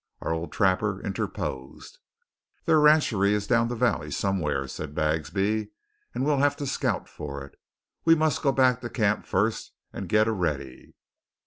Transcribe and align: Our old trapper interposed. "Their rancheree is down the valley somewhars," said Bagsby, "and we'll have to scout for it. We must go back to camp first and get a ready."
Our 0.19 0.33
old 0.33 0.51
trapper 0.51 0.99
interposed. 0.99 1.99
"Their 2.65 2.79
rancheree 2.79 3.33
is 3.35 3.45
down 3.45 3.67
the 3.67 3.75
valley 3.75 4.09
somewhars," 4.09 4.71
said 4.71 4.95
Bagsby, 4.95 5.69
"and 6.15 6.25
we'll 6.25 6.37
have 6.39 6.57
to 6.57 6.65
scout 6.65 7.07
for 7.07 7.45
it. 7.45 7.53
We 8.03 8.15
must 8.15 8.41
go 8.41 8.51
back 8.51 8.81
to 8.81 8.89
camp 8.89 9.27
first 9.27 9.73
and 9.93 10.09
get 10.09 10.27
a 10.27 10.31
ready." 10.31 10.95